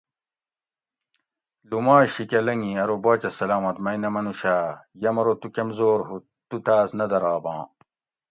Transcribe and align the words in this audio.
لومائ 1.69 2.05
شیکہۤ 2.13 2.41
لنگی 2.45 2.73
ارو 2.81 2.95
باۤچہ 3.03 3.29
سلامت 3.39 3.77
مئ 3.83 3.97
نہ 4.01 4.09
منوش 4.13 4.41
آ 4.55 4.57
؟یہ 4.99 5.11
مرو 5.15 5.33
تو 5.41 5.47
کمزور 5.55 5.99
ہوت 6.07 6.23
تو 6.49 6.57
تاس 6.65 6.89
نہ 6.97 7.05
دراباں 7.11 7.61